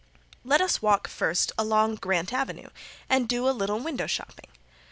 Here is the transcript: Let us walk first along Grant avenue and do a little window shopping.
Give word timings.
Let 0.43 0.61
us 0.61 0.81
walk 0.81 1.07
first 1.07 1.51
along 1.59 1.97
Grant 1.97 2.33
avenue 2.33 2.69
and 3.07 3.29
do 3.29 3.47
a 3.47 3.51
little 3.51 3.79
window 3.79 4.07
shopping. 4.07 4.49